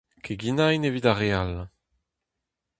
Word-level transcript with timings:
Keginañ 0.25 0.83
evit 0.87 1.05
ar 1.11 1.17
re 1.19 1.29
all. 1.41 1.53